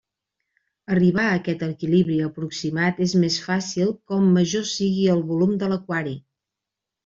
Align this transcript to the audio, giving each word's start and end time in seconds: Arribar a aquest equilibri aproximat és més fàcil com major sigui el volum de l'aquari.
Arribar 0.95 1.25
a 1.31 1.35
aquest 1.39 1.61
equilibri 1.67 2.17
aproximat 2.29 3.03
és 3.07 3.15
més 3.27 3.39
fàcil 3.45 3.95
com 4.13 4.35
major 4.41 4.67
sigui 4.75 5.07
el 5.19 5.25
volum 5.33 5.57
de 5.65 5.73
l'aquari. 5.75 6.21